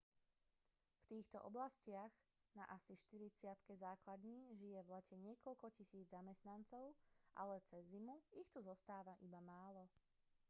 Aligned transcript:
v 0.97 1.03
týchto 1.11 1.37
oblastiach 1.49 2.09
na 2.57 2.63
asi 2.77 2.93
štyridsiatke 3.03 3.73
základní 3.85 4.39
žije 4.61 4.79
v 4.83 4.91
lete 4.97 5.13
niekoľko 5.27 5.65
tisíc 5.77 6.05
zamestnancov 6.15 6.83
ale 7.41 7.55
cez 7.69 7.81
zimu 7.93 8.15
ich 8.41 8.49
tu 8.53 8.59
zostáva 8.69 9.13
iba 9.27 9.37
málo 9.53 9.83